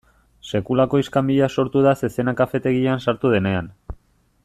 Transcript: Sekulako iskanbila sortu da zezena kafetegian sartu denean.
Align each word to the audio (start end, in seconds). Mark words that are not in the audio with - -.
Sekulako 0.51 1.01
iskanbila 1.01 1.49
sortu 1.57 1.83
da 1.89 1.93
zezena 2.07 2.33
kafetegian 2.41 3.05
sartu 3.07 3.35
denean. 3.39 3.71